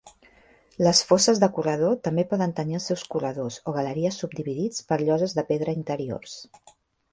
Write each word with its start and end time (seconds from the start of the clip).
Les 0.85 1.01
fosses 1.09 1.41
de 1.43 1.49
corredor 1.57 1.93
també 2.07 2.25
poden 2.31 2.55
tenir 2.61 2.79
els 2.79 2.89
seus 2.93 3.05
corredors 3.15 3.59
o 3.67 3.75
galeries 3.77 4.19
subdividits 4.25 4.83
per 4.91 5.01
lloses 5.05 5.39
de 5.41 5.47
pedra 5.55 5.79
interiors. 5.83 6.37